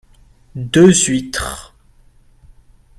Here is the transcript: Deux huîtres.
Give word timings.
Deux 0.55 0.95
huîtres. 1.11 1.75